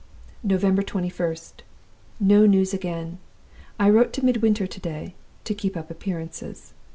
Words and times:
"November 0.41 0.81
21st. 0.81 1.61
No 2.19 2.47
news 2.47 2.73
again. 2.73 3.19
I 3.79 3.87
wrote 3.87 4.13
to 4.13 4.25
Midwinter 4.25 4.65
to 4.65 4.79
day, 4.79 5.13
to 5.43 5.53
keep 5.53 5.77
up 5.77 5.91
appearances. 5.91 6.73